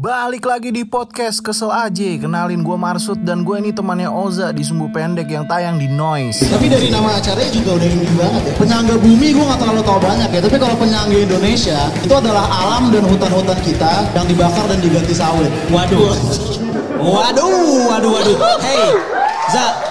[0.00, 4.64] Balik lagi di podcast Kesel aja Kenalin gue Marsud dan gue ini temannya Oza di
[4.64, 8.52] Sumbu Pendek yang tayang di Noise Tapi dari nama acaranya juga udah ini banget ya.
[8.56, 10.40] Penyangga bumi gue gak terlalu tahu banyak ya.
[10.40, 15.52] Tapi kalau penyangga Indonesia itu adalah alam dan hutan-hutan kita yang dibakar dan diganti sawit.
[15.68, 16.16] Waduh.
[16.96, 18.36] Waduh, waduh, waduh.
[18.64, 18.96] Hey,
[19.52, 19.89] Za, Za,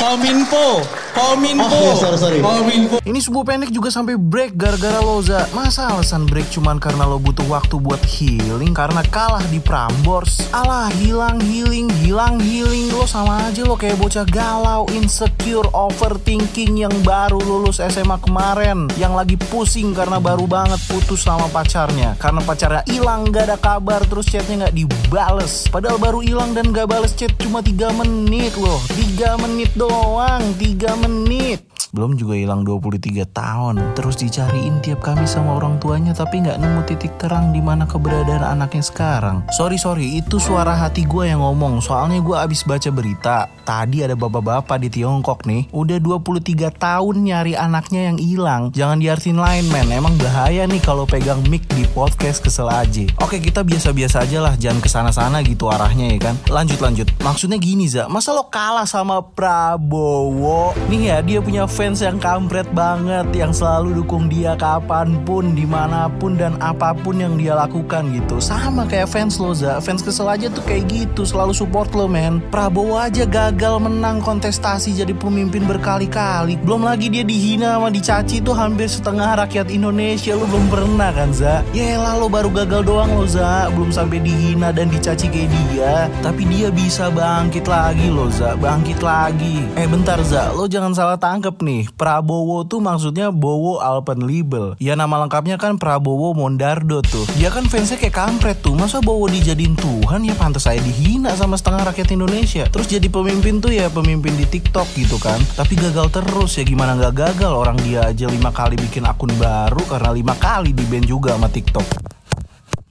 [0.00, 0.80] Kominfo,
[1.12, 2.38] Kominfo, Oh, iya, sorry, sorry.
[2.40, 2.96] Kominfo.
[3.04, 5.44] Ini Sumbu Pendek juga sampai break gara-gara lo Za.
[5.52, 8.72] Masa alasan break cuman karena lo butuh waktu buat healing?
[8.72, 10.40] Karena kalah di Prambors.
[10.56, 12.88] Alah hilang healing, hilang healing.
[12.96, 18.88] Lo sama aja lo kayak bocah galau, insecure, overthinking Yang baru lulus SMA kemarin.
[18.96, 22.16] Yang lagi pusing karena baru banget putus sama pacarnya.
[22.16, 25.68] Karena pacarnya hilang gak ada kabar terus chatnya gak dibales.
[25.68, 28.80] Padahal baru hilang dan gak bales chat cuma 3 menit loh.
[28.96, 31.60] 3 menit doang 3 menit
[31.90, 33.74] belum juga hilang 23 tahun.
[33.98, 38.46] Terus dicariin tiap kami sama orang tuanya Tapi nggak nemu titik terang di mana keberadaan
[38.46, 39.42] anaknya sekarang.
[39.50, 41.82] Sorry sorry itu suara hati gue yang ngomong.
[41.82, 47.54] Soalnya gue abis baca berita Tadi ada bapak-bapak di Tiongkok nih Udah 23 tahun nyari
[47.58, 48.62] anaknya yang hilang.
[48.70, 49.90] Jangan diartin lain men.
[49.90, 53.06] Emang bahaya nih kalau pegang mic di podcast kesel aja.
[53.22, 54.54] Oke kita biasa-biasa aja lah.
[54.54, 56.34] Jangan ke sana-sana gitu arahnya ya kan?
[56.46, 57.10] Lanjut lanjut.
[57.22, 58.06] Maksudnya gini Za.
[58.06, 60.74] Masa lo kalah sama Prabowo?
[60.86, 65.64] Nih ya dia punya fans yang kampret banget Yang selalu dukung dia kapan pun Di
[65.64, 68.36] mana pun dan apa pun yang dia lakukan gitu.
[68.36, 69.80] Sama kayak fans lo Za.
[69.80, 72.44] Fans kesel aja tuh kayak gitu Selalu support lo men.
[72.52, 76.60] Prabowo aja gagal menang kontestasi jadi pemimpin berkali-kali.
[76.60, 80.36] Belum lagi dia dihina sama dicaci tuh hampir setengah rakyat Indonesia.
[80.36, 81.64] Lu belum pernah kan Za?
[81.72, 83.72] Yelah lo baru gagal doang lo Za.
[83.72, 86.12] Belum sampai dihina dan dicaci kayak dia.
[86.20, 88.58] Tapi dia bisa bangkit lagi lo Za.
[88.58, 89.64] Bangkit lagi.
[89.78, 90.52] Eh bentar Za.
[90.52, 96.32] Lo jangan salah tangkep nih Prabowo tuh maksudnya Bowo Alpenlibel Ya nama lengkapnya kan Prabowo
[96.32, 97.28] Mondardo tuh.
[97.36, 98.72] Dia kan fansnya kayak kampret tuh.
[98.72, 100.24] Masa Bowo dijadiin Tuhan?
[100.24, 102.64] Ya pantas saya dihina sama setengah rakyat Indonesia.
[102.68, 105.38] Terus jadi pemimpin tuh ya pemimpin di TikTok gitu kan.
[105.54, 107.52] Tapi gagal terus ya gimana nggak gagal?
[107.52, 111.52] Orang dia aja lima kali bikin akun baru Karena lima kali di ban juga sama
[111.52, 112.09] TikTok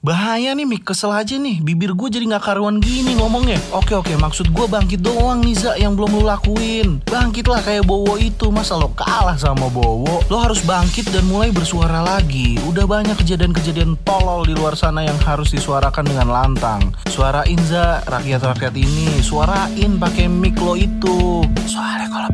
[0.10, 1.62] Bahaya nih Mik, kesel aja nih.
[1.62, 3.62] Bibir gue jadi gak karuan gini ngomongnya.
[3.70, 6.98] Oke oke, maksud gue bangkit doang nih Za Yang belum lu lakuin.
[7.06, 8.50] Bangkit lah kayak Bowo itu.
[8.50, 10.26] Masa lo kalah sama Bowo?
[10.26, 12.58] Lo harus bangkit dan mulai bersuara lagi.
[12.66, 16.90] Udah banyak kejadian-kejadian tolol di luar sana Yang harus disuarakan dengan lantang.
[17.06, 19.22] Suarain Za, rakyat-rakyat ini.
[19.22, 21.46] Suarain pakai mic lo itu.
[21.70, 22.30] Soalnya kalau